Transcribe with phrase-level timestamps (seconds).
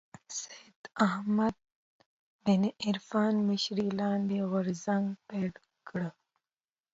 [0.41, 1.55] سید احمد
[2.43, 5.51] بن عرفان مشرۍ لاندې غورځنګ پيل
[5.87, 6.01] کړ